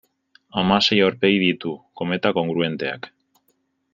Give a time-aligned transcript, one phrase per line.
[0.61, 3.09] Hamasei aurpegi ditu: kometa kongruenteak.